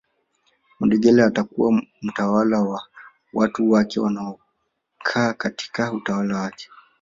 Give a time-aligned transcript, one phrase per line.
[0.79, 2.87] Mudegela atakuwa mtawala wa
[3.33, 6.69] watu wake wanaokaa katika utawala wake